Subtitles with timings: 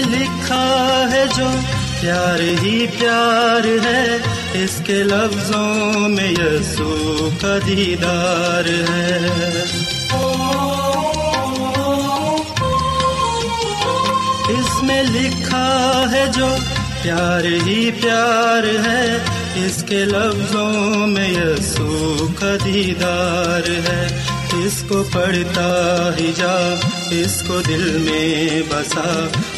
[0.00, 1.46] لکھا ہے جو
[2.00, 4.16] پیار ہی پیار ہے،
[4.52, 9.26] اس کے لفظوں میں یسو کا دیدار ہے۔
[14.48, 16.46] اس میں لکھا ہے جو
[17.02, 19.18] پیار ہی پیار ہے،
[19.54, 24.22] اس کے لفظوں میں یسو کا دیدار ہے۔
[24.64, 26.74] اس کو پڑھتا ہی جا،
[27.10, 29.28] اس کو دل میں بسا۔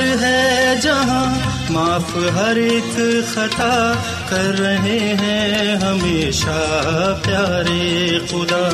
[0.00, 1.38] وہ ہے جہاں
[1.70, 2.96] معاف ہر ایک
[3.34, 3.92] خطا
[4.28, 6.58] کر رہے ہیں ہمیشہ
[7.24, 8.68] پیارے خدا۔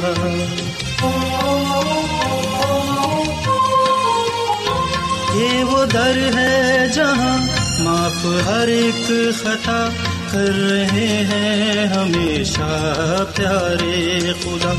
[5.34, 7.38] یہ وہ در ہے جہاں
[7.80, 9.10] معاف ہر ایک
[9.42, 9.88] خطا
[10.30, 14.72] کر رہے ہیں ہمیشہ پیارے خدا۔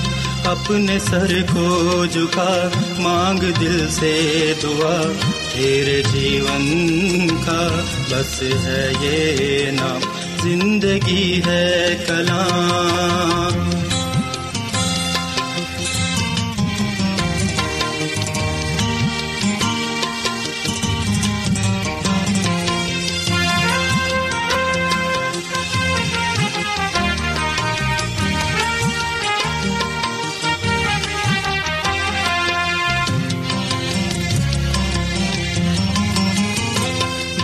[0.48, 2.70] اپنے سر کو جھکا،
[3.00, 5.02] مانگ دل سے دعا،
[5.54, 10.00] تیرے جیون کا بس ہے یہ نام۔
[10.44, 13.77] زندگی ہے کلام۔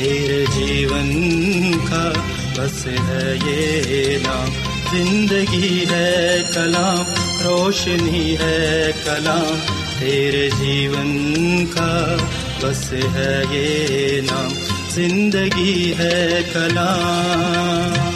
[0.00, 2.12] تیرے جیون کا
[2.56, 4.48] بس ہے یہ نام۔
[4.92, 7.04] زندگی ہے کلام،
[7.44, 9.56] روشنی ہے کلام۔
[9.98, 12.16] تیرے جیون کا
[12.60, 14.50] بس ہے یہ نام۔
[14.90, 18.10] زندگی ہے کلام۔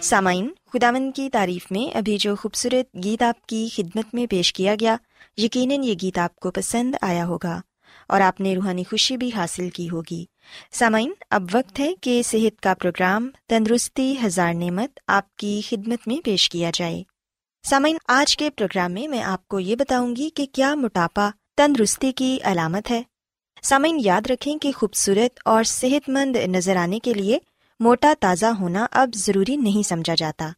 [0.00, 4.74] سامعین خداون کی تعریف میں ابھی جو خوبصورت گیت آپ کی خدمت میں پیش کیا
[4.80, 4.96] گیا،
[5.36, 7.60] یقیناً یہ گیت آپ کو پسند آیا ہوگا۔
[8.08, 10.24] اور آپ نے روحانی خوشی بھی حاصل کی ہوگی۔
[10.72, 16.16] سامعین، اب وقت ہے کہ صحت کا پروگرام تندرستی ہزار نعمت آپ کی خدمت میں
[16.24, 17.02] پیش کیا جائے۔
[17.62, 22.12] سامعین، آج کے پروگرام میں میں آپ کو یہ بتاؤں گی کہ کیا موٹاپا تندرستی
[22.12, 23.02] کی علامت ہے۔
[23.62, 27.38] سامعین، یاد رکھیں کہ خوبصورت اور صحت مند نظر آنے کے لیے
[27.80, 30.50] موٹا تازہ ہونا اب ضروری نہیں سمجھا جاتا۔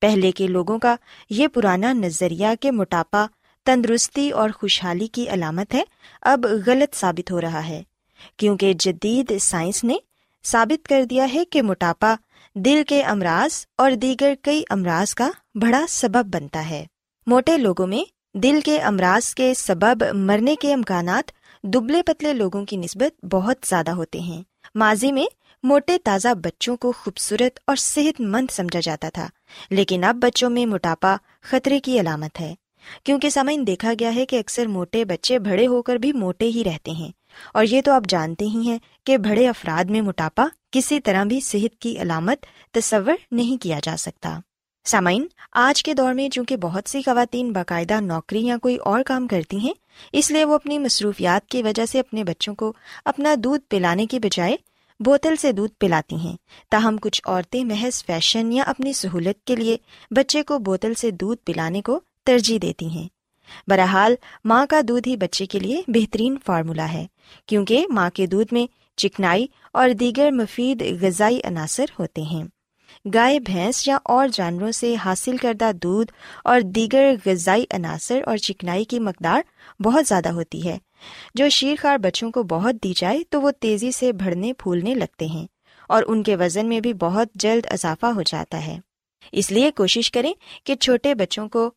[0.00, 0.96] پہلے کے لوگوں کا
[1.30, 3.26] یہ پرانا نظریہ کہ موٹاپا
[3.64, 5.82] تندرستی اور خوشحالی کی علامت ہے،
[6.22, 7.82] اب غلط ثابت ہو رہا ہے۔
[8.36, 9.94] کیونکہ جدید سائنس نے
[10.44, 12.14] ثابت کر دیا ہے کہ موٹاپا
[12.54, 16.84] دل کے امراض اور دیگر کئی امراض کا بڑا سبب بنتا ہے۔
[17.26, 18.04] موٹے لوگوں میں
[18.38, 21.30] دل کے امراض کے سبب مرنے کے امکانات
[21.64, 24.42] دبلے پتلے لوگوں کی نسبت بہت زیادہ ہوتے ہیں۔
[24.74, 25.26] ماضی میں
[25.62, 29.28] موٹے تازہ بچوں کو خوبصورت اور صحت مند سمجھا جاتا تھا،
[29.70, 32.54] لیکن اب بچوں میں موٹاپا خطرے کی علامت ہے۔
[33.04, 36.62] کیونکہ سمعن دیکھا گیا ہے کہ اکثر موٹے بچے بڑے ہو کر بھی موٹے ہی
[36.66, 37.10] رہتے ہیں۔
[37.54, 41.40] اور یہ تو آپ جانتے ہی ہیں کہ بڑے افراد میں موٹاپا کسی طرح بھی
[41.40, 44.38] صحت کی علامت تصور نہیں کیا جا سکتا۔
[44.84, 49.26] سامعین، آج کے دور میں چونکہ بہت سی خواتین باقاعدہ نوکری یا کوئی اور کام
[49.26, 49.72] کرتی ہیں،
[50.12, 52.72] اس لیے وہ اپنی مصروفیات کی وجہ سے اپنے بچوں کو
[53.04, 54.56] اپنا دودھ پلانے کی بجائے
[55.00, 56.36] بوتل سے دودھ پلاتی ہیں۔
[56.70, 59.76] تاہم، کچھ عورتیں محض فیشن یا اپنی سہولت کے لیے
[60.10, 63.08] بچے کو بوتل سے دودھ پلانے کو ترجیح دیتی ہیں۔
[63.66, 67.06] بہرحال، ماں کا دودھ ہی بچے کے لیے بہترین فارمولا ہے،
[67.46, 68.66] کیونکہ ماں کے دودھ میں
[68.96, 72.44] چکنائی اور دیگر مفید غذائی عناصر ہوتے ہیں۔
[73.14, 76.12] گائے، بھینس یا اور جانوروں سے حاصل کردہ دودھ
[76.44, 79.42] اور دیگر غذائی عناصر اور چکنائی کی مقدار
[79.82, 80.78] بہت زیادہ ہوتی ہے۔
[81.34, 85.26] جو شیر خار بچوں کو بہت دی جائے تو وہ تیزی سے بڑھنے، پھولنے لگتے
[85.26, 85.46] ہیں
[85.88, 88.78] اور ان کے وزن میں بھی بہت جلد اضافہ ہو جاتا ہے۔
[89.32, 90.32] اس لیے کوشش کریں
[90.64, 91.70] کہ چھوٹے بچوں کو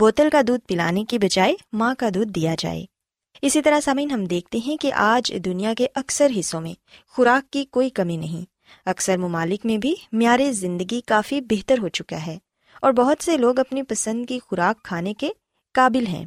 [0.00, 2.84] بوتل کا دودھ پلانے کی بجائے ماں کا دودھ دیا جائے۔
[3.42, 6.74] اسی طرح سامعین ہم دیکھتے ہیں کہ آج دنیا کے اکثر حصوں میں
[7.08, 8.44] خوراک کی کوئی کمی نہیں۔
[8.86, 12.38] اکثر ممالک میں بھی معیار زندگی کافی بہتر ہو چکا ہے
[12.80, 15.28] اور بہت سے لوگ اپنی پسند کی خوراک کھانے کے
[15.74, 16.24] قابل ہیں۔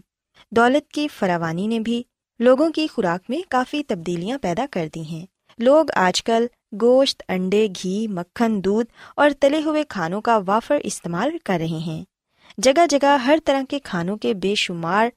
[0.52, 2.04] دولت کی فراوانی نے بھی
[2.40, 5.26] لوگوں کی خوراک میں کافی تبدیلیاں پیدا کر دی ہیں۔
[5.58, 6.46] لوگ آج کل
[6.82, 12.04] گوشت، انڈے، گھی، مکھن، دودھ اور تلے ہوئے کھانوں کا وافر استعمال کر رہے ہیں۔
[12.58, 15.08] جگہ جگہ ہر طرح کے کھانوں کے بے شمار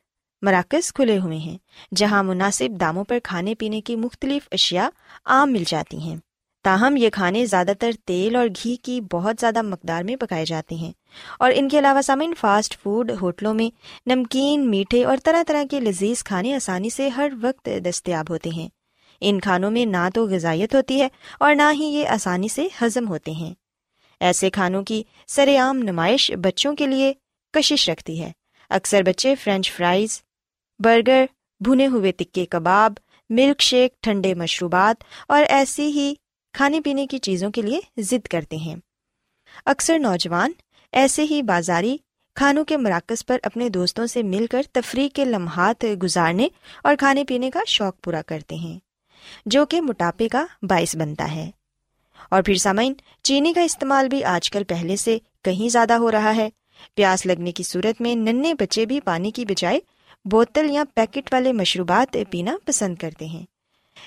[0.43, 1.59] مراکز کھلے ہوئے ہیں،
[1.97, 4.89] جہاں مناسب داموں پر کھانے پینے کی مختلف اشیاء
[5.25, 6.17] عام مل جاتی ہیں۔
[6.63, 10.75] تاہم، یہ کھانے زیادہ تر تیل اور گھی کی بہت زیادہ مقدار میں پکائے جاتے
[10.75, 10.93] ہیں۔
[11.39, 13.77] اور ان کے علاوہ سامعین، فاسٹ فوڈ ہوٹلوں میں
[14.07, 18.69] نمکین، میٹھے اور طرح طرح کے لذیذ کھانے آسانی سے ہر وقت دستیاب ہوتے ہیں۔
[19.21, 21.09] ان کھانوں میں نہ تو غذائیت ہوتی ہے
[21.41, 23.55] اور نہ ہی یہ آسانی سے ہضم ہوتے ہیں۔
[24.21, 27.13] ایسے کھانوں کی سر عام نمائش بچوں کے لیے
[27.53, 28.33] کشش رکھتی ہے۔
[28.71, 30.23] اکثر بچے فرینچ فرائز،
[30.79, 31.25] برگر،
[31.61, 32.93] بھنے ہوئے تکے کباب،
[33.31, 36.15] ملک شیک، ٹھنڈے مشروبات اور ایسی ہی
[36.53, 38.77] کھانے پینے کی چیزوں کے لیے ضد کرتے ہیں۔
[39.67, 40.53] اکثر نوجوان
[40.93, 41.97] ایسے ہی بازاری
[42.35, 46.49] کھانوں کے مراکز پر اپنے دوستوں سے مل کر تفریح کے لمحات گزارنے
[46.85, 48.79] اور کھانے پینے کا شوق پورا کرتے ہیں،
[49.47, 51.51] جو کہ موٹاپے کا باعث بنتا ہے۔
[52.31, 56.37] اور پھر سامعین، چینی کا استعمال بھی آج کل پہلے سے کہیں زیادہ ہو رہا
[56.37, 56.49] ہے۔
[56.95, 59.81] پیاس لگنے کی صورت میں ننے بچے بھی پانی کی بجائے
[60.25, 63.47] بوتل یا پیکٹ والے مشروبات پینا پسند کرتے ہیں۔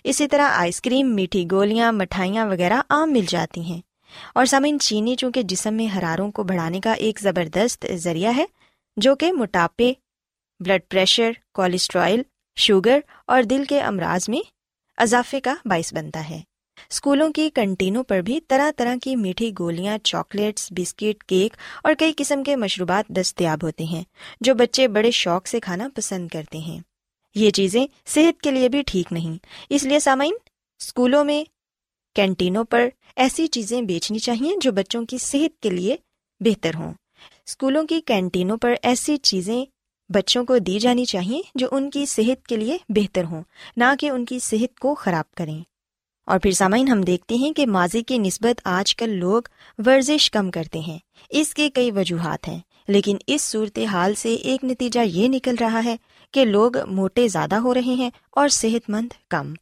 [0.03, 3.82] اسی طرح آئس کریم، میٹھی گولیاں، مٹھائیاں وغیرہ عام مل جاتی ہیں۔
[4.36, 8.46] اور سامعین، چینی چونکہ جسم میں حراروں کو بڑھانے کا ایک زبردست ذریعہ ہے،
[8.98, 9.94] جو کہ موٹاپے،
[10.60, 12.22] بلڈ پریشر کولیسٹرائل
[12.56, 14.39] شوگر اور دل کے امراض میں
[14.98, 16.42] اضافے کا باعث بنتا ہے۔
[16.90, 22.13] اسکولوں کی کنٹینوں پر بھی طرح طرح کی میٹھی گولیاں، چاکلیٹس، بسکٹ، کیک اور کئی
[22.18, 24.04] قسم کے مشروبات دستیاب ہوتے ہیں،
[24.42, 26.80] جو بچے بڑے شوق سے کھانا پسند کرتے ہیں۔
[27.36, 30.34] یہ چیزیں صحت کے لیے بھی ٹھیک نہیں، اس لیے سامعین
[30.80, 31.44] اسکولوں میں
[32.16, 35.96] کینٹینوں پر ایسی چیزیں بیچنی چاہیے جو بچوں کی صحت کے لیے
[36.40, 36.94] بہتر ہوں۔
[37.48, 39.66] اسکولوں کی کینٹینوں پر ایسی چیزیں
[40.10, 43.44] بچوں کو دی جانی چاہیے جو ان کی صحت کے لیے بہتر ہوں،
[43.78, 45.62] نہ کہ ان کی صحت کو خراب کریں۔
[46.25, 49.42] اور پھر سامعین، ہم دیکھتے ہیں کہ ماضی کی نسبت آج کل لوگ
[49.86, 51.00] ورزش کم کرتے ہیں۔
[51.30, 55.84] اس کے کئی وجوہات ہیں، لیکن اس صورت حال سے ایک نتیجہ یہ نکل رہا
[55.86, 55.96] ہے
[56.32, 59.53] کہ لوگ موٹے زیادہ ہو رہے ہیں اور صحت مند کم۔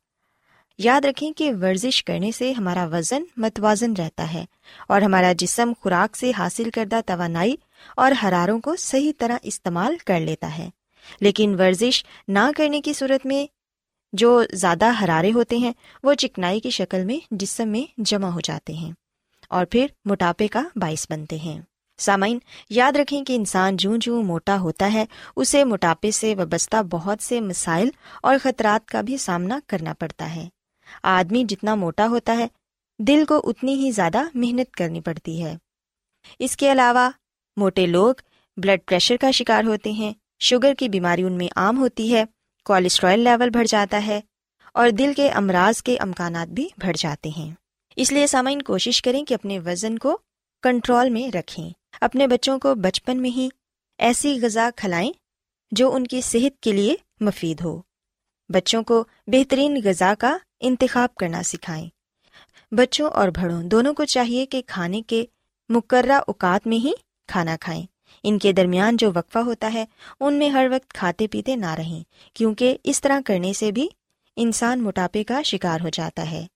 [0.77, 4.45] یاد رکھیں کہ ورزش کرنے سے ہمارا وزن متوازن رہتا ہے
[4.87, 7.55] اور ہمارا جسم خوراک سے حاصل کردہ توانائی
[7.95, 10.69] اور حراروں کو صحیح طرح استعمال کر لیتا ہے۔
[11.21, 13.60] لیکن ورزش نہ کرنے کی صورت میں
[14.13, 18.73] جو زیادہ حرارے ہوتے ہیں، وہ چکنائی کی شکل میں جسم میں جمع ہو جاتے
[18.73, 18.91] ہیں
[19.49, 21.61] اور پھر موٹاپے کا باعث بنتے ہیں۔
[21.97, 22.39] سامعین،
[22.69, 27.41] یاد رکھیں کہ انسان جوں جوں موٹا ہوتا ہے، اسے موٹاپے سے وابستہ بہت سے
[27.41, 27.89] مسائل
[28.21, 30.49] اور خطرات کا بھی سامنا کرنا پڑتا ہے۔
[31.03, 32.47] آدمی جتنا موٹا ہوتا ہے،
[32.99, 35.57] دل کو اتنی ہی زیادہ محنت کرنی پڑتی ہے۔
[36.39, 37.09] اس کے علاوہ،
[37.57, 38.13] موٹے لوگ
[38.57, 42.23] بلڈ پریشر کا شکار ہوتے ہیں، شوگر کی بیماری ان میں عام ہوتی ہے
[42.65, 44.21] کولیسٹرول لیول بڑھ جاتا ہے
[44.73, 47.51] اور دل کے امراض کے امکانات بھی بڑھ جاتے ہیں۔
[47.95, 50.17] اس لیے سامعین کوشش کریں کہ اپنے وزن کو
[50.61, 51.69] کنٹرول میں رکھیں۔
[52.01, 53.49] اپنے بچوں کو بچپن میں ہی
[53.97, 55.11] ایسی غذا کھلائیں
[55.71, 57.81] جو ان کی صحت کے لیے مفید ہو۔
[58.49, 61.89] بچوں کو بہترین غذا کا انتخاب کرنا سکھائیں۔
[62.71, 65.25] بچوں اور بڑوں دونوں کو چاہیے کہ کھانے کے
[65.69, 66.91] مقررہ اوقات میں ہی
[67.27, 67.85] کھانا کھائیں۔
[68.23, 69.85] ان کے درمیان جو وقفہ ہوتا ہے،
[70.19, 72.03] ان میں ہر وقت کھاتے پیتے نہ رہیں،
[72.33, 73.87] کیونکہ اس طرح کرنے سے بھی
[74.35, 76.47] انسان موٹاپے کا شکار ہو جاتا ہے۔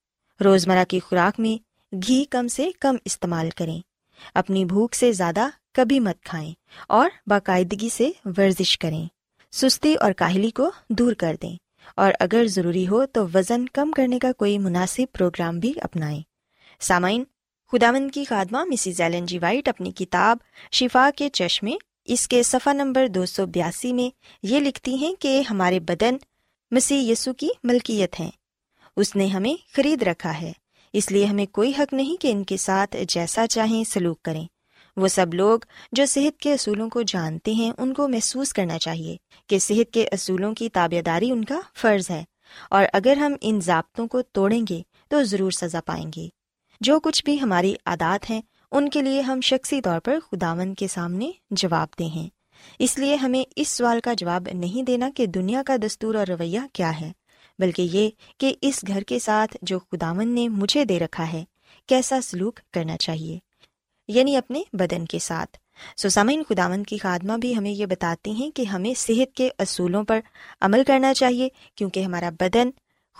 [0.44, 3.80] روزمرہ کی خوراک میں گھی کم سے کم استعمال کریں۔
[4.34, 6.54] اپنی بھوک سے زیادہ کبھی مت کھائیں
[6.88, 9.06] اور باقاعدگی سے ورزش کریں۔
[9.52, 11.56] سستی اور کاہلی کو دور کر دیں۔
[11.96, 16.22] اور اگر ضروری ہو تو وزن کم کرنے کا کوئی مناسب پروگرام بھی اپنائیں۔
[16.80, 17.24] سامعین
[17.72, 20.36] خداون کی خادمہ مسز ایلن جی وائٹ اپنی کتاب
[20.72, 21.72] شفا کے چشمے،
[22.04, 26.16] اس کے صفحہ نمبر دو سو بیاسی میں یہ لکھتی ہیں کہ ہمارے بدن
[26.70, 28.30] مسیح یسو کی ملکیت ہیں۔
[28.96, 30.52] اس نے ہمیں خرید رکھا ہے۔
[30.92, 34.46] اس لیے ہمیں کوئی حق نہیں کہ ان کے ساتھ جیسا چاہیں سلوک کریں۔
[34.96, 35.58] وہ سب لوگ
[35.92, 40.08] جو صحت کے اصولوں کو جانتے ہیں، ان کو محسوس کرنا چاہیے کہ صحت کے
[40.12, 42.24] اصولوں کی تابے داری ان کا فرض ہے۔
[42.70, 46.28] اور اگر ہم ان ضابطوں کو توڑیں گے تو ضرور سزا پائیں گے۔
[46.80, 48.40] جو کچھ بھی ہماری عادات ہیں،
[48.72, 52.28] ان کے لیے ہم شخصی طور پر خداون کے سامنے جواب دیں ہیں۔
[52.78, 56.60] اس لیے ہمیں اس سوال کا جواب نہیں دینا کہ دنیا کا دستور اور رویہ
[56.72, 57.12] کیا ہے،
[57.58, 61.44] بلکہ یہ کہ اس گھر کے ساتھ جو خداون نے مجھے دے رکھا ہے،
[61.86, 63.38] کیسا سلوک کرنا چاہیے
[64.08, 65.58] یعنی اپنے بدن کے ساتھ۔
[65.96, 70.20] سوسامین خداون کی خادمہ بھی ہمیں یہ بتاتی ہیں کہ ہمیں صحت کے اصولوں پر
[70.60, 72.70] عمل کرنا چاہیے، کیونکہ ہمارا بدن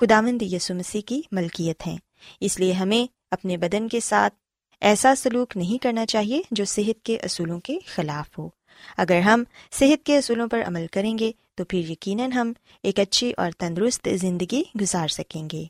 [0.00, 1.96] خداوند یسو مسیح کی ملکیت ہے۔
[2.40, 4.34] اس لیے ہمیں اپنے بدن کے ساتھ
[4.80, 8.48] ایسا سلوک نہیں کرنا چاہیے جو صحت کے اصولوں کے خلاف ہو۔
[8.96, 12.52] اگر ہم صحت کے اصولوں پر عمل کریں گے تو پھر یقیناً ہم
[12.82, 15.64] ایک اچھی اور تندرست زندگی گزار سکیں گے۔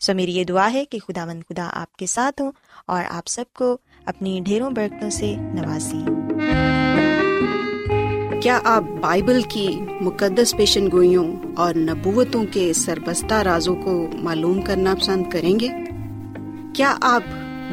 [0.00, 2.52] سو میری یہ دعا ہے کہ خدا مند خدا آپ کے ساتھ ہوں
[2.86, 6.06] اور آپ سب کو اپنی ڈھیروں برتنوں سے نوازیں
[8.42, 9.68] کیا آپ بائبل کی
[10.00, 15.68] مقدس پیشن گوئیوں اور نبوتوں کے سربستہ رازوں کو معلوم کرنا پسند کریں گے؟
[16.78, 17.22] کیا آپ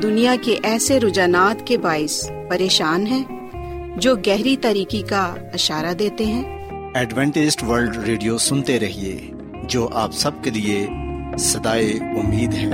[0.01, 3.23] دنیا کے ایسے رجحانات کے باعث پریشان ہیں
[3.95, 9.31] جو گہری طریقے کا اشارہ دیتے ہیں؟ ایڈوینٹیسٹ ورلڈ ریڈیو سنتے رہیے
[9.63, 10.87] جو آپ سب کے لیے
[11.39, 12.71] صدائے امید ہے۔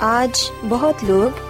[0.00, 1.49] آج بہت لوگ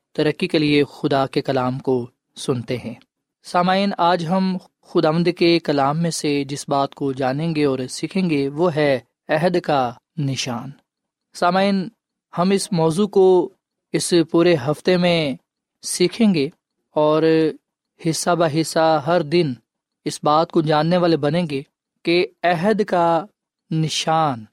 [0.13, 2.93] ترقی کے لیے خدا کے کلام کو سنتے ہیں۔
[3.43, 7.79] سامعین، آج ہم خدا آمد کے کلام میں سے جس بات کو جانیں گے اور
[7.89, 8.99] سیکھیں گے وہ ہے
[9.29, 10.69] عہد کا نشان۔
[11.33, 11.89] سامعین،
[12.37, 13.49] ہم اس موضوع کو
[13.93, 15.35] اس پورے ہفتے میں
[15.81, 16.49] سیکھیں گے
[16.95, 17.23] اور
[18.09, 19.53] حصہ بہ حصہ ہر دن
[20.05, 21.61] اس بات کو جاننے والے بنیں گے
[22.03, 23.25] کہ عہد کا
[23.71, 24.45] نشان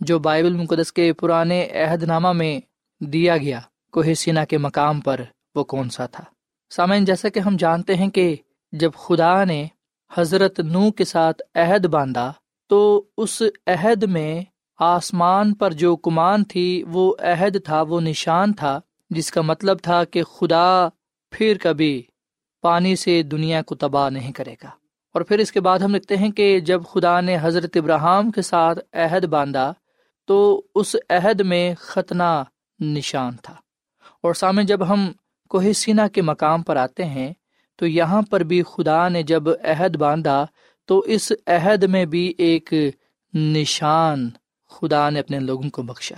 [0.00, 2.60] جو بائبل مقدس کے پرانے عہد نامہ میں
[3.00, 3.60] دیا گیا۔
[3.92, 5.20] کوہ سینا کے مقام پر
[5.54, 6.24] وہ کون سا تھا۔
[6.70, 8.36] سامعین، جیسا کہ ہم جانتے ہیں کہ
[8.72, 9.66] جب خدا نے
[10.14, 12.32] حضرت نو کے ساتھ عہد باندھا،
[12.68, 14.42] تو اس عہد میں
[14.78, 18.80] آسمان پر جو کمان تھی، وہ عہد تھا، وہ نشان تھا،
[19.10, 20.88] جس کا مطلب تھا کہ خدا
[21.30, 22.02] پھر کبھی
[22.62, 24.70] پانی سے دنیا کو تباہ نہیں کرے گا۔
[25.14, 28.42] اور پھر اس کے بعد ہم لکھتے ہیں کہ جب خدا نے حضرت ابراہم کے
[28.42, 29.72] ساتھ عہد باندھا،
[30.26, 32.42] تو اس عہد میں ختنہ
[32.80, 33.54] نشان تھا۔
[34.22, 35.12] اور سامنے جب ہم
[35.48, 37.32] کوہ سینا کے مقام پر آتے ہیں،
[37.76, 40.46] تو یہاں پر بھی خدا نے جب عہد باندھا،
[40.84, 42.74] تو اس عہد میں بھی ایک
[43.34, 44.30] نشان
[44.70, 46.16] خدا نے اپنے لوگوں کو بخشا۔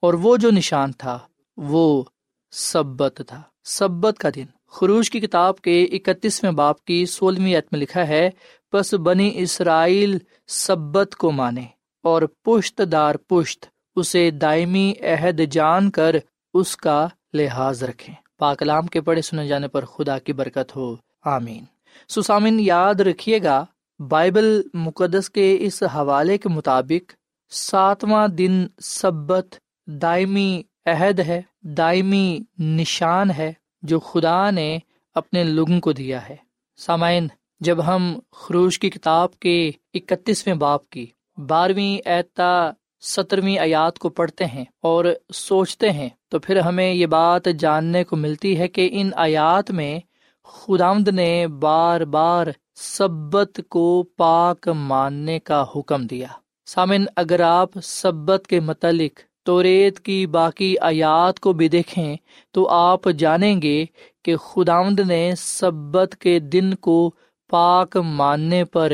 [0.00, 1.18] اور وہ جو نشان تھا،
[1.56, 2.02] وہ
[2.50, 7.80] سبت تھا۔ سبت کا دن۔ خروش کی کتاب کے اکتیسویں باپ کی سولہویں عت میں
[7.80, 8.30] لکھا ہے،
[8.72, 11.64] پس بنی اسرائیل سبت کو مانے
[12.02, 13.66] اور پشت دار پشت،
[13.96, 16.16] اسے دائمی عہد جان کر
[16.54, 21.64] اس کا لحاظ رکھیں۔ پاکلام کے پڑھے سنے جانے پر خدا کی برکت ہو۔ آمین۔
[22.08, 23.64] سسامن یاد رکھیے گا،
[23.98, 27.12] بائبل مقدس کے اس حوالے کے مطابق
[27.50, 29.56] ساتواں دن سبت
[29.86, 34.78] دائمی عہد ہے، دائمی نشان ہے، جو خدا نے
[35.14, 36.36] اپنے لوگوں کو دیا ہے۔
[36.76, 37.28] سامعین،
[37.60, 41.06] جب ہم خروش کی کتاب کے اکتیسویں باپ کی
[41.36, 42.70] بارہویں اعتا
[43.00, 48.16] سترویں آیات کو پڑھتے ہیں اور سوچتے ہیں تو پھر ہمیں یہ بات جاننے کو
[48.16, 50.00] ملتی ہے کہ ان آیات میں
[50.44, 56.26] خدامد نے بار بار سبت کو پاک ماننے کا حکم دیا۔
[56.66, 62.16] سامن اگر آپ سبت کے متعلق تو ریت کی باقی آیات کو بھی دیکھیں،
[62.50, 63.84] تو آپ جانیں گے
[64.24, 67.10] کہ خداوند نے سبت کے دن کو
[67.50, 68.92] پاک ماننے پر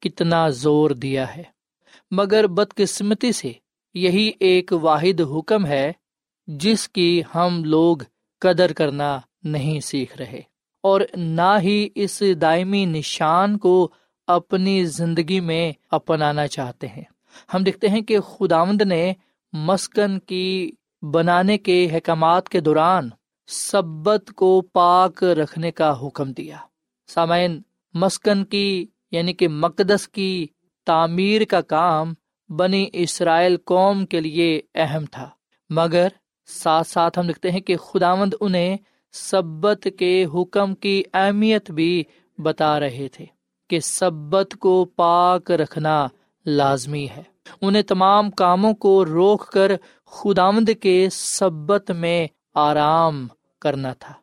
[0.00, 1.42] کتنا زور دیا ہے۔
[2.10, 3.52] مگر بدقسمتی سے
[3.94, 5.92] یہی ایک واحد حکم ہے
[6.46, 7.96] جس کی ہم لوگ
[8.40, 10.40] قدر کرنا نہیں سیکھ رہے
[10.82, 13.88] اور نہ ہی اس دائمی نشان کو
[14.26, 17.04] اپنی زندگی میں اپنانا چاہتے ہیں۔
[17.54, 19.12] ہم دیکھتے ہیں کہ خداوند نے
[19.52, 20.70] مسکن کی
[21.02, 23.08] بنانے کے احکامات کے دوران
[23.46, 26.56] سبت کو پاک رکھنے کا حکم دیا۔
[27.08, 27.60] سامعین،
[27.94, 30.46] مسکن کی یعنی کہ مقدس کی
[30.86, 32.14] تعمیر کا کام
[32.48, 35.28] بنی اسرائیل قوم کے لیے اہم تھا،
[35.70, 36.08] مگر
[36.46, 38.76] ساتھ ساتھ ہم لکھتے ہیں کہ خداوند انہیں
[39.12, 42.04] سبت کے حکم کی اہمیت بھی
[42.38, 43.26] بتا رہے تھے
[43.70, 46.06] کہ سبت کو پاک رکھنا
[46.46, 47.22] لازمی ہے۔
[47.62, 49.72] انہیں تمام کاموں کو روک کر
[50.06, 53.26] خداوند کے سبت میں آرام
[53.60, 54.14] کرنا تھا۔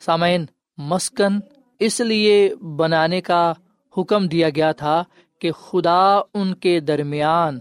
[0.00, 0.46] سامعین،
[0.78, 1.40] مسکن
[1.78, 3.52] اس لیے بنانے کا
[3.98, 5.04] حکم دیا گیا تھا
[5.38, 7.58] کہ خدا ان کے درمیان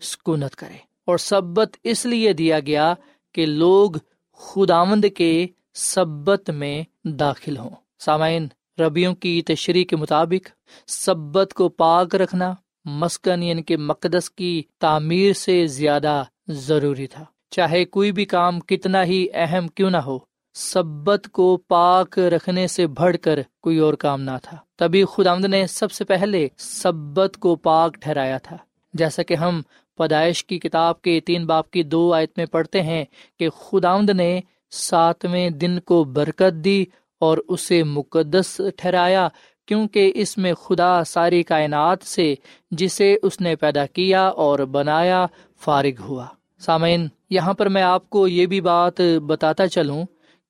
[0.00, 2.94] سکونت کرے اور سبت اس لیے دیا گیا
[3.32, 3.90] کہ لوگ
[4.32, 10.48] خداوند کے سبت میں داخل ہوں۔ سامعین، ربیوں کی تشریح کے مطابق
[10.86, 17.84] سبت کو پاک رکھنا مسکن یعنی کہ مقدس کی تعمیر سے زیادہ ضروری تھا۔ چاہے
[17.84, 20.18] کوئی بھی کام کتنا ہی اہم کیوں نہ ہو،
[20.54, 25.66] سبت کو پاک رکھنے سے بڑھ کر کوئی اور کام نہ تھا۔ تبھی خدا نے
[25.66, 28.56] سب سے پہلے سبت کو پاک ٹھہرایا تھا۔
[28.94, 29.60] جیسا کہ ہم
[30.00, 33.04] پیدائش کی کتاب کے تین باپ کی دو آیت میں پڑھتے ہیں
[33.38, 36.84] کہ خداوند نے ساتویں دن کو برکت دی
[37.20, 39.28] اور اسے مقدس ٹھہرایا،
[39.68, 42.34] کیونکہ اس میں خدا ساری کائنات سے،
[42.70, 45.26] جسے اس نے پیدا کیا اور بنایا،
[45.60, 46.26] فارغ ہوا۔
[46.58, 50.02] سامعین، یہاں پر میں آپ کو یہ بھی بات بتاتا چلوں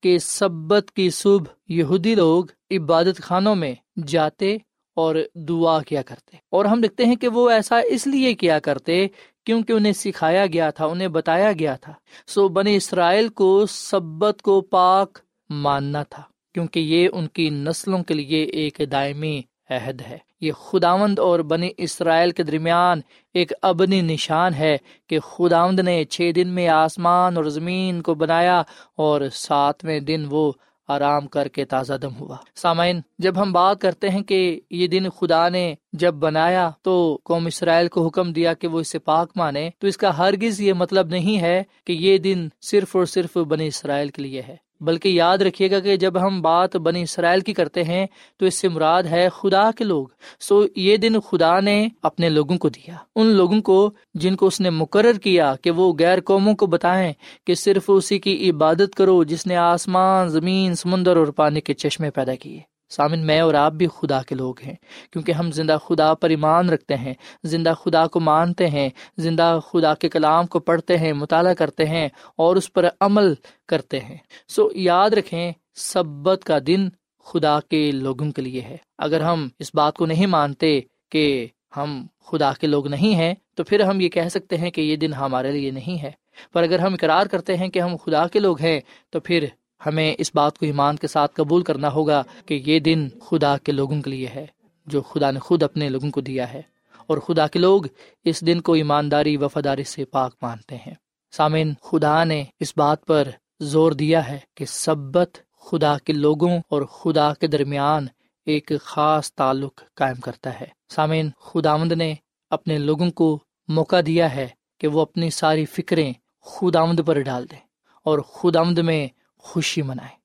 [0.03, 3.75] کہ سبت کی صبح یہودی لوگ عبادت خانوں میں
[4.07, 4.57] جاتے
[4.97, 9.07] اور دعا کیا کرتے۔ اور ہم دیکھتے ہیں کہ وہ ایسا اس لیے کیا کرتے
[9.45, 11.93] کیونکہ انہیں سکھایا گیا تھا، انہیں بتایا گیا تھا۔
[12.27, 15.19] سو بنی اسرائیل کو سبت کو پاک
[15.51, 16.23] ماننا تھا،
[16.55, 21.71] کیونکہ یہ ان کی نسلوں کے لیے ایک دائمی عہد ہے۔ یہ خداوند اور بنی
[21.77, 23.01] اسرائیل کے درمیان
[23.35, 24.77] ایک ابنی نشان ہے
[25.07, 28.63] کہ خداوند نے چھ دن میں آسمان اور زمین کو بنایا
[28.97, 30.53] اور ساتویں دن وہ
[30.91, 35.11] آرام کر کے تازہ دم ہوا۔ سامعین، جب ہم بات کرتے ہیں کہ یہ دن
[35.11, 39.71] خدا نے جب بنایا تو قوم اسرائیل کو حکم دیا کہ وہ اسے پاک مانے،
[39.79, 43.67] تو اس کا ہرگز یہ مطلب نہیں ہے کہ یہ دن صرف اور صرف بنی
[43.67, 47.55] اسرائیل کے لیے ہے۔ بلکہ یاد رکھیے گا کہ جب ہم بات بنی اسرائیل کی
[47.55, 50.07] کرتے ہیں تو اس سے مراد ہے خدا کے لوگ۔
[50.41, 54.61] سو یہ دن خدا نے اپنے لوگوں کو دیا۔ ان لوگوں کو جن کو اس
[54.61, 57.13] نے مقرر کیا کہ وہ غیر قوموں کو بتائیں
[57.47, 62.11] کہ صرف اسی کی عبادت کرو جس نے آسمان، زمین، سمندر اور پانی کے چشمے
[62.11, 64.75] پیدا کیے۔ سامن، میں اور آپ بھی خدا کے لوگ ہیں،
[65.13, 69.95] کیونکہ ہم زندہ خدا پر ایمان رکھتے ہیں، زندہ خدا کو مانتے ہیں، زندہ خدا
[69.95, 73.35] کے کلام کو پڑھتے ہیں، مطالعہ کرتے ہیں اور اس پر عمل
[73.69, 74.17] کرتے ہیں۔
[74.49, 76.89] سو یاد رکھیں، سبت کا دن
[77.25, 82.07] خدا کے لوگوں کے لیے ہے۔ اگر ہم اس بات کو نہیں مانتے کہ ہم
[82.27, 85.13] خدا کے لوگ نہیں ہیں، تو پھر ہم یہ کہہ سکتے ہیں کہ یہ دن
[85.13, 86.11] ہمارے لیے نہیں ہے۔
[86.53, 89.47] پر اگر ہم اقرار کرتے ہیں کہ ہم خدا کے لوگ ہیں، تو پھر
[89.87, 93.73] ہمیں اس بات کو ایمان کے ساتھ قبول کرنا ہوگا کہ یہ دن خدا کے
[93.73, 94.47] لوگوں کے لیے ہے،
[94.87, 96.63] جو خدا نے خود اپنے لوگوں کو دیا ہے۔
[97.07, 97.83] اور خدا کے لوگ
[98.25, 100.95] اس دن کو ایمانداری، وفاداری سے پاک مانتے ہیں۔
[101.31, 103.29] سامن خدا نے اس بات پر
[103.61, 108.07] زور دیا ہے کہ سبت خدا کے لوگوں اور خدا کے درمیان
[108.47, 112.15] ایک خاص تعلق قائم کرتا ہے۔ سامعین، خداوند نے
[112.51, 113.39] اپنے لوگوں کو
[113.69, 114.49] موقع دیا ہے
[114.81, 116.13] کہ وہ اپنی ساری فکریں
[116.43, 117.59] خداوند پر ڈال دیں۔
[118.05, 119.09] اور خداوند میں
[119.43, 120.21] خوشی منائے۔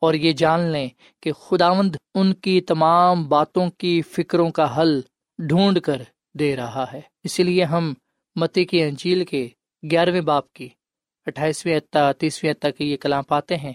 [0.00, 0.88] اور یہ جان لیں
[1.22, 5.00] کہ خداوند ان کی تمام باتوں کی فکروں کا حل
[5.38, 6.02] ڈھونڈ کر
[6.34, 7.94] دے رہا ہے۔ اسی لیے ہم
[8.36, 9.48] متی کی انجیل کے
[9.90, 10.68] گیارہویں باپ کی
[11.26, 11.80] اٹھائیسویں
[12.18, 13.72] تیسویں تک یہ کلام پاتے ہیں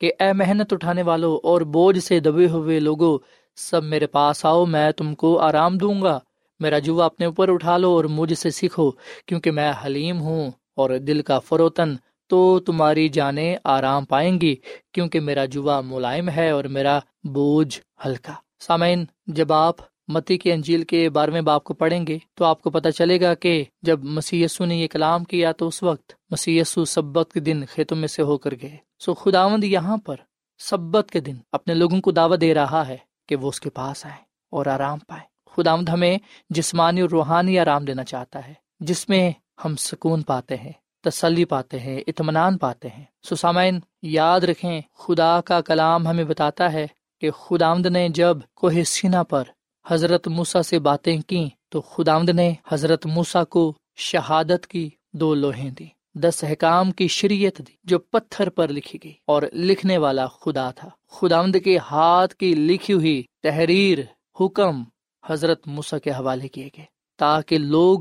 [0.00, 3.18] کہ اے محنت اٹھانے والوں اور بوجھ سے دبے ہوئے لوگوں
[3.56, 6.20] سب میرے پاس آؤ، میں تم کو آرام دوں گا۔
[6.60, 8.90] میرا جوا اپنے اوپر اٹھا لو اور مجھ سے سیکھو،
[9.26, 11.94] کیونکہ میں حلیم ہوں اور دل کا فروتن
[12.30, 14.56] تو تمہاری جانیں آرام پائیں گی،
[14.92, 19.74] کیونکہ میرا جوا ملائم ہے اور میرا بوجھ ہلکا۔ سامعین، جب آپ
[20.08, 23.34] متی کے انجیل کے بارہویں باپ کو پڑھیں گے تو آپ کو پتا چلے گا
[23.34, 27.96] کہ جب مسی نے یہ کلام کیا تو اس وقت مسی سبت کے دن کھیتوں
[27.96, 30.16] میں سے ہو کر گئے۔ سو خداوند یہاں پر
[30.58, 32.96] سبت کے دن اپنے لوگوں کو دعوت دے رہا ہے
[33.28, 35.24] کہ وہ اس کے پاس آئے اور آرام پائے
[35.56, 36.18] خداوند ہمیں
[36.50, 39.30] جسمانی اور روحانی آرام دینا چاہتا ہے، جس میں
[39.64, 45.60] ہم سکون پاتے ہیں۔ تسلی پاتے ہیں، اطمینان پاتے ہیں۔ سسامین، یاد رکھیں، خدا کا
[45.60, 46.86] کلام ہمیں بتاتا ہے
[47.20, 49.44] کہ خداوند نے جب کوہ سینا پر
[49.86, 55.70] حضرت موسا سے باتیں کی تو خداوند نے حضرت موسا کو شہادت کی دو لوہیں
[55.70, 60.70] دی دس حکام کی شریعت دی جو پتھر پر لکھی گئی۔ اور لکھنے والا خدا
[60.70, 63.98] تھا۔ خداوند کے ہاتھ کی لکھی ہوئی تحریر،
[64.40, 64.84] حکم
[65.26, 66.84] حضرت موسا کے حوالے کیے گئے
[67.18, 67.98] تاکہ لوگ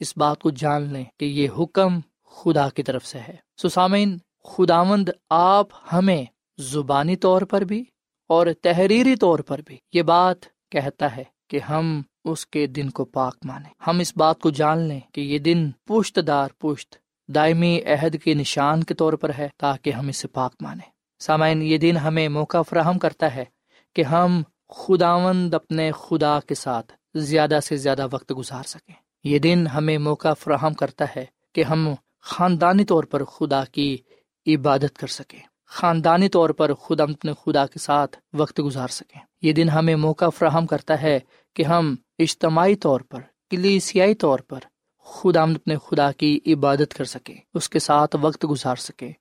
[0.00, 2.00] اس بات کو جان لیں کہ یہ حکم
[2.32, 6.24] خدا کی طرف سے ہے۔ سسامین خداوند آپ ہمیں
[6.58, 7.84] زبانی طور پر بھی
[8.30, 10.36] اور تحریری طور پر بھی یہ بات
[10.70, 14.78] کہتا ہے کہ ہم اس کے دن کو پاک مانے ہم اس بات کو جان
[14.78, 16.96] لیں کہ یہ دن پشت دار پشت،
[17.28, 20.90] دائمی عہد کے نشان کے طور پر ہے تاکہ ہم اسے پاک مانے
[21.20, 23.44] سامعین، یہ دن ہمیں موقع فراہم کرتا ہے
[23.94, 29.66] کہ ہم خداوند اپنے خدا کے ساتھ زیادہ سے زیادہ وقت گزار سکیں۔ یہ دن
[29.66, 33.98] ہمیں موقع فراہم کرتا ہے کہ ہم خاندانی طور پر خدا کی
[34.46, 39.52] عبادت کر سکیں۔ خاندانی طور پر خود اپنے خدا کے ساتھ وقت گزار سکیں۔ یہ
[39.52, 41.20] دن ہمیں موقع فراہم کرتا ہے
[41.54, 44.58] کہ ہم اجتماعی طور پر، کلیسیائی طور پر
[44.98, 49.12] خدا اپنے خدا کی عبادت کر سکیں۔ اس کے ساتھ وقت گزار سکیں،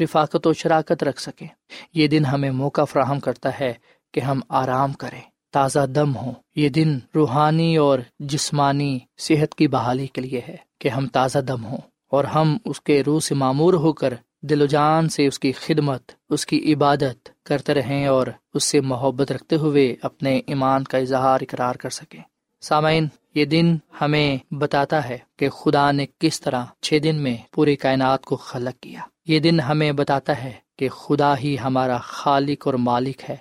[0.00, 1.48] رفاقت و شراکت رکھ سکیں۔
[1.94, 3.74] یہ دن ہمیں موقع فراہم کرتا ہے
[4.14, 5.20] کہ ہم آرام کریں،
[5.52, 10.88] تازہ دم ہوں۔ یہ دن روحانی اور جسمانی صحت کی بحالی کے لیے ہے کہ
[10.88, 11.78] ہم تازہ دم ہوں۔
[12.10, 15.52] اور ہم اس کے روح سے معمور ہو کر دل و جان سے اس کی
[15.52, 20.98] خدمت، اس کی عبادت کرتے رہیں اور اس سے محبت رکھتے ہوئے اپنے ایمان کا
[20.98, 22.22] اظہار اقرار کر سکیں۔
[22.60, 27.76] سامعین، یہ دن ہمیں بتاتا ہے کہ خدا نے کس طرح چھ دن میں پوری
[27.76, 32.74] کائنات کو خلق کیا۔ یہ دن ہمیں بتاتا ہے کہ خدا ہی ہمارا خالق اور
[32.74, 33.36] مالک ہے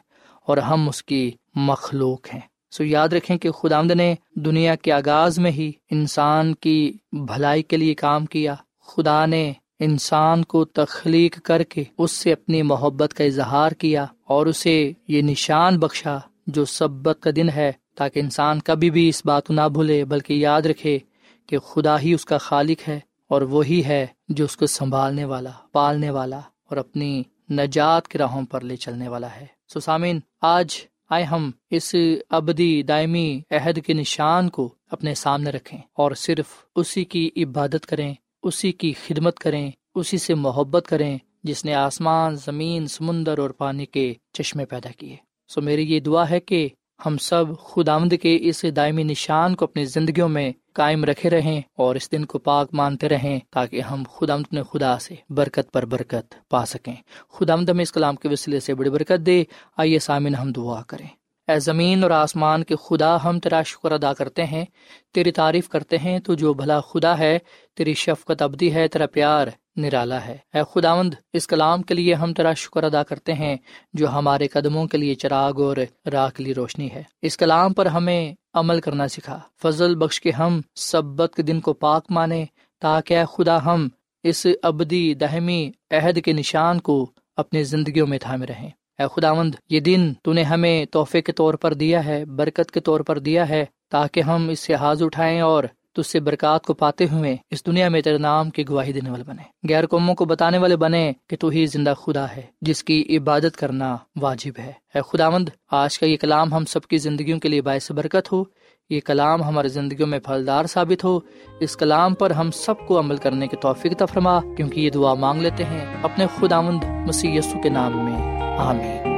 [0.46, 5.40] اور ہم اس کی مخلوق ہیں۔ سو یاد رکھیں کہ خدا نے دنیا کے آغاز
[5.40, 8.56] میں ہی انسان کی بھلائی کے لیے کام کیا۔
[8.88, 14.46] خدا نے انسان کو تخلیق کر کے اس سے اپنی محبت کا اظہار کیا اور
[14.46, 19.48] اسے یہ نشان بخشا جو سبت کا دن ہے تاکہ انسان کبھی بھی اس بات
[19.48, 21.00] کو نہ بھولے، بلکہ یاد رکھے
[21.48, 23.00] کہ خدا ہی اس کا خالق ہے
[23.30, 28.46] اور وہی ہے جو اس کو سنبھالنے والا، پالنے والا اور اپنی نجات کے راہوں
[28.46, 30.76] پر لے چلنے والا ہے۔ سسامین آج
[31.10, 31.96] آئے ہم اس
[32.30, 38.14] ابدی دائمی عہد کے نشان کو اپنے سامنے رکھیں اور صرف اسی کی عبادت کریں،
[38.44, 43.86] اسی کی خدمت کریں، اسی سے محبت کریں جس نے آسمان، زمین، سمندر اور پانی
[43.86, 45.16] کے چشمے پیدا کیے۔
[45.48, 46.70] سو میری یہ دعا ہے کہ
[47.06, 51.62] ہم سب خدا آمد کے اس دائمی نشان کو اپنی زندگیوں میں قائم رکھے رہیں
[51.78, 55.86] اور اس دن کو پاک مانتے رہیں تاکہ ہم خدا نے خدا سے برکت پر
[55.86, 56.96] برکت پا سکیں۔
[57.30, 59.44] خدا ہمیں اس کلام کے وسیلے سے بڑی برکت دے۔
[59.78, 61.08] آئیے سامن ہم دعا کریں۔
[61.48, 64.66] اے زمین اور آسمان کے خدا، ہم تیرا شکر ادا کرتے ہیں۔
[65.14, 67.40] تیری تعریف کرتے ہیں۔ تو جو بھلا خدا ہے،
[67.76, 72.34] تیری شفقت ابدی ہے، تیرا پیار نرالا ہے۔ اے خداوند، اس کلام کے لیے ہم
[72.34, 73.58] تیرا شکر ادا کرتے ہیں
[73.94, 75.78] جو ہمارے قدموں کے لیے چراغ اور
[76.12, 80.32] راہ کے لیے روشنی ہے۔ اس کلام پر ہمیں عمل کرنا سکھا۔ فضل بخش کے
[80.32, 82.46] ہم سبت کے دن کو پاک مانے
[82.82, 83.88] تاکہ اے خدا ہم
[84.24, 89.80] اس ابدی دہمی عہد کے نشان کو اپنی زندگیوں میں تھامے رہیں۔ اے خداوند، یہ
[89.80, 93.50] دن تو نے ہمیں تحفے کے طور پر دیا ہے، برکت کے طور پر دیا
[93.50, 95.64] ہے تاکہ ہم اس سے حاض اٹھائیں اور
[95.98, 99.24] تج سے برکات کو پاتے ہوئے اس دنیا میں تیرے نام کی گواہی دینے والے
[99.24, 103.18] بنے۔ غیر قوموں کو بتانے والے بنے کہ تو ہی زندہ خدا ہے، جس کی
[103.18, 107.50] عبادت کرنا واجب ہے۔ اے خداوند، آج کا یہ کلام ہم سب کی زندگیوں کے
[107.50, 108.44] لیے باعث برکت ہو۔
[108.90, 111.20] یہ کلام ہماری زندگیوں میں پھلدار ثابت ہو۔
[111.60, 115.42] اس کلام پر ہم سب کو عمل کرنے کے توفیق تفرما کیونکہ یہ دعا مانگ
[115.42, 119.18] لیتے ہیں۔ اپنے خداوند مسی کے نام میں، آمین۔